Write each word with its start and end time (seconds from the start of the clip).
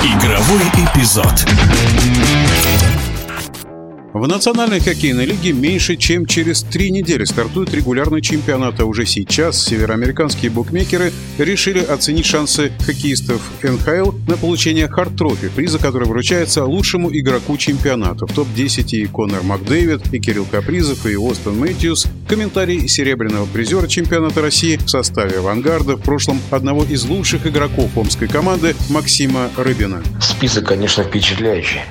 Игровой 0.00 0.62
эпизод. 0.76 1.44
В 4.18 4.26
Национальной 4.26 4.80
хоккейной 4.80 5.26
лиге 5.26 5.52
меньше 5.52 5.96
чем 5.96 6.26
через 6.26 6.62
три 6.62 6.90
недели 6.90 7.22
стартует 7.22 7.72
регулярный 7.72 8.20
чемпионат, 8.20 8.80
а 8.80 8.84
уже 8.84 9.06
сейчас 9.06 9.64
североамериканские 9.64 10.50
букмекеры 10.50 11.12
решили 11.38 11.78
оценить 11.78 12.26
шансы 12.26 12.72
хоккеистов 12.84 13.40
НХЛ 13.62 14.10
на 14.26 14.36
получение 14.36 14.88
Харт 14.88 15.17
Трофи, 15.17 15.52
приза 15.54 15.78
который 15.78 16.08
вручается 16.08 16.64
лучшему 16.64 17.16
игроку 17.16 17.56
чемпионата. 17.56 18.26
В 18.26 18.32
топ-10 18.32 18.90
и 18.90 19.06
Конор 19.06 19.44
Макдэвид, 19.44 20.12
и 20.12 20.18
Кирилл 20.18 20.46
Капризов, 20.50 21.06
и 21.06 21.16
Остон 21.16 21.56
Мэтьюс. 21.56 22.08
Комментарий 22.26 22.88
серебряного 22.88 23.46
призера 23.46 23.86
чемпионата 23.86 24.42
России 24.42 24.78
в 24.78 24.88
составе 24.90 25.38
«Авангарда» 25.38 25.94
в 25.94 26.02
прошлом 26.02 26.40
одного 26.50 26.82
из 26.82 27.04
лучших 27.04 27.46
игроков 27.46 27.96
омской 27.96 28.26
команды 28.26 28.74
Максима 28.90 29.48
Рыбина. 29.56 30.02
Список, 30.20 30.66
конечно, 30.66 31.04
впечатляющий 31.04 31.82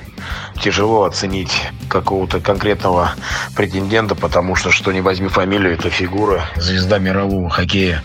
тяжело 0.58 1.04
оценить 1.04 1.52
какого-то 1.90 2.40
конкретного 2.40 3.12
претендента, 3.56 4.16
потому 4.16 4.56
что, 4.56 4.72
что 4.72 4.92
не 4.92 5.02
возьми 5.02 5.28
фамилию, 5.28 5.74
это 5.74 5.90
фигура, 5.90 6.46
звезда 6.56 7.00
мирового 7.00 7.50
хоккея. 7.50 8.04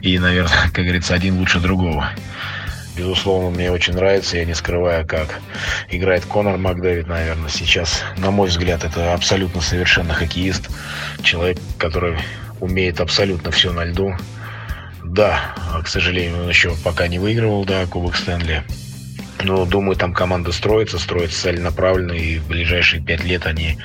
И, 0.00 0.18
наверное, 0.18 0.52
как 0.72 0.84
говорится, 0.84 1.14
один 1.14 1.38
лучше 1.38 1.60
другого. 1.60 2.10
Безусловно, 2.96 3.50
мне 3.50 3.72
очень 3.72 3.94
нравится, 3.94 4.36
я 4.36 4.44
не 4.44 4.54
скрываю, 4.54 5.04
как 5.04 5.40
играет 5.90 6.24
Конор 6.26 6.58
Макдэвид, 6.58 7.08
наверное, 7.08 7.48
сейчас. 7.48 8.04
На 8.18 8.30
мой 8.30 8.48
взгляд, 8.48 8.84
это 8.84 9.14
абсолютно 9.14 9.60
совершенно 9.60 10.14
хоккеист. 10.14 10.70
Человек, 11.22 11.58
который 11.76 12.18
умеет 12.60 13.00
абсолютно 13.00 13.50
все 13.50 13.72
на 13.72 13.84
льду. 13.84 14.14
Да, 15.02 15.54
к 15.84 15.88
сожалению, 15.88 16.44
он 16.44 16.48
еще 16.48 16.74
пока 16.84 17.08
не 17.08 17.18
выигрывал, 17.18 17.64
да, 17.64 17.84
Кубок 17.86 18.14
Стэнли. 18.14 18.62
Но 19.44 19.66
думаю, 19.66 19.94
там 19.94 20.14
команда 20.14 20.52
строится, 20.52 20.98
строится 20.98 21.42
целенаправленно, 21.42 22.12
и 22.12 22.38
в 22.38 22.48
ближайшие 22.48 23.02
пять 23.02 23.22
лет 23.24 23.46
они 23.46 23.78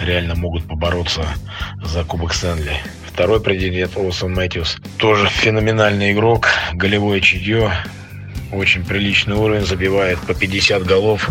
реально 0.00 0.36
могут 0.36 0.68
побороться 0.68 1.26
за 1.82 2.04
Кубок 2.04 2.32
Стэнли. 2.32 2.76
Второй 3.06 3.40
претендент 3.40 3.96
Олсон 3.96 4.34
Мэтьюс. 4.34 4.76
Тоже 4.98 5.28
феноменальный 5.28 6.12
игрок, 6.12 6.48
голевое 6.74 7.20
чутье, 7.20 7.72
очень 8.52 8.84
приличный 8.84 9.34
уровень, 9.34 9.66
забивает 9.66 10.20
по 10.20 10.32
50 10.32 10.84
голов. 10.84 11.28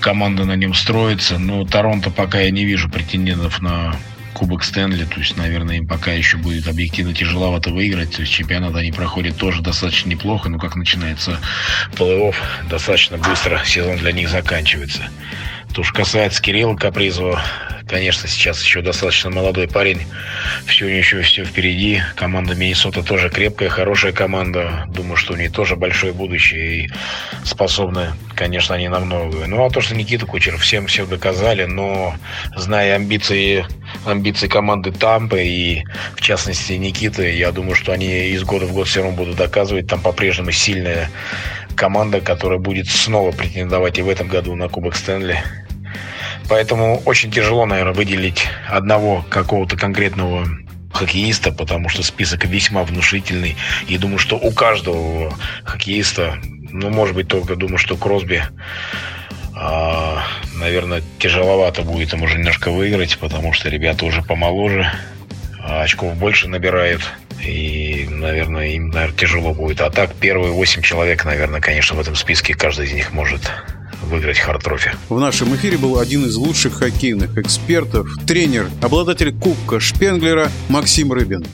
Команда 0.00 0.44
на 0.44 0.54
нем 0.54 0.74
строится. 0.74 1.38
Но 1.38 1.64
Торонто 1.64 2.10
пока 2.10 2.40
я 2.40 2.52
не 2.52 2.64
вижу 2.64 2.88
претендентов 2.88 3.60
на 3.60 3.96
Кубок 4.38 4.62
Стэнли, 4.62 5.04
то 5.04 5.18
есть, 5.18 5.36
наверное, 5.36 5.78
им 5.78 5.88
пока 5.88 6.12
еще 6.12 6.36
будет 6.36 6.68
объективно 6.68 7.12
тяжеловато 7.12 7.70
выиграть. 7.70 8.14
То 8.14 8.20
есть 8.22 8.32
чемпионат 8.32 8.76
они 8.76 8.92
проходят 8.92 9.36
тоже 9.36 9.62
достаточно 9.62 10.10
неплохо, 10.10 10.48
но 10.48 10.58
как 10.58 10.76
начинается 10.76 11.40
плей-офф, 11.96 12.36
достаточно 12.70 13.18
быстро 13.18 13.60
сезон 13.64 13.96
для 13.96 14.12
них 14.12 14.28
заканчивается. 14.28 15.10
То, 15.74 15.82
что 15.82 15.92
касается 15.92 16.40
Кирилла 16.40 16.76
Капризова, 16.76 17.42
Конечно, 17.88 18.28
сейчас 18.28 18.62
еще 18.62 18.82
достаточно 18.82 19.30
молодой 19.30 19.66
парень. 19.66 20.02
Все 20.66 20.84
у 20.84 20.88
него 20.88 20.98
еще 20.98 21.22
все 21.22 21.44
впереди. 21.44 22.02
Команда 22.16 22.54
Миннесота 22.54 23.02
тоже 23.02 23.30
крепкая, 23.30 23.70
хорошая 23.70 24.12
команда. 24.12 24.84
Думаю, 24.88 25.16
что 25.16 25.32
у 25.32 25.36
нее 25.36 25.48
тоже 25.48 25.74
большое 25.74 26.12
будущее 26.12 26.84
и 26.84 26.90
способны, 27.44 28.12
конечно, 28.34 28.74
они 28.74 28.88
на 28.88 29.00
многое. 29.00 29.46
Ну, 29.46 29.64
а 29.64 29.70
то, 29.70 29.80
что 29.80 29.96
Никита 29.96 30.26
Кучеров 30.26 30.60
всем 30.60 30.86
все 30.86 31.06
доказали, 31.06 31.64
но 31.64 32.14
зная 32.54 32.96
амбиции, 32.96 33.64
амбиции 34.06 34.48
команды 34.48 34.92
Тампы 34.92 35.42
и, 35.42 35.84
в 36.16 36.20
частности, 36.20 36.72
Никиты, 36.74 37.36
я 37.36 37.52
думаю, 37.52 37.74
что 37.74 37.92
они 37.92 38.28
из 38.30 38.44
года 38.44 38.66
в 38.66 38.72
год 38.72 38.88
все 38.88 39.02
равно 39.02 39.16
будут 39.16 39.36
доказывать. 39.36 39.86
Там 39.86 40.00
по-прежнему 40.00 40.52
сильная 40.52 41.10
команда, 41.74 42.20
которая 42.20 42.58
будет 42.58 42.88
снова 42.88 43.30
претендовать 43.32 43.98
и 43.98 44.02
в 44.02 44.08
этом 44.08 44.28
году 44.28 44.54
на 44.54 44.68
Кубок 44.68 44.96
Стэнли. 44.96 45.42
Поэтому 46.48 46.98
очень 47.04 47.30
тяжело, 47.30 47.66
наверное, 47.66 47.92
выделить 47.92 48.46
одного 48.68 49.24
какого-то 49.28 49.76
конкретного 49.76 50.46
хоккеиста, 50.92 51.52
потому 51.52 51.88
что 51.88 52.02
список 52.02 52.44
весьма 52.44 52.84
внушительный. 52.84 53.56
И 53.86 53.98
думаю, 53.98 54.18
что 54.18 54.36
у 54.36 54.50
каждого 54.50 55.34
хоккеиста, 55.64 56.38
ну, 56.42 56.90
может 56.90 57.14
быть, 57.14 57.28
только 57.28 57.54
думаю, 57.54 57.78
что 57.78 57.96
Кросби, 57.96 58.42
э, 59.60 60.16
наверное, 60.58 61.02
тяжеловато 61.18 61.82
будет 61.82 62.12
ему 62.12 62.24
уже 62.24 62.38
немножко 62.38 62.70
выиграть, 62.70 63.18
потому 63.18 63.52
что 63.52 63.68
ребята 63.68 64.04
уже 64.04 64.22
помоложе, 64.22 64.90
а 65.62 65.82
очков 65.82 66.14
больше 66.16 66.48
набирают. 66.48 67.02
И, 67.44 68.08
наверное, 68.10 68.68
им, 68.68 68.90
наверное, 68.90 69.16
тяжело 69.16 69.54
будет. 69.54 69.80
А 69.80 69.90
так, 69.90 70.14
первые 70.14 70.52
восемь 70.52 70.82
человек, 70.82 71.24
наверное, 71.24 71.60
конечно, 71.60 71.96
в 71.96 72.00
этом 72.00 72.16
списке 72.16 72.54
каждый 72.54 72.86
из 72.86 72.92
них 72.92 73.12
может 73.12 73.52
выиграть 74.02 74.38
Харт 74.38 74.63
Трофи. 74.63 74.92
В 75.08 75.20
нашем 75.20 75.54
эфире 75.56 75.78
был 75.78 75.98
один 75.98 76.24
из 76.24 76.36
лучших 76.36 76.74
хоккейных 76.78 77.36
экспертов, 77.38 78.08
тренер, 78.26 78.68
обладатель 78.82 79.32
Кубка 79.32 79.80
Шпенглера 79.80 80.50
Максим 80.68 81.12
Рыбин. 81.12 81.44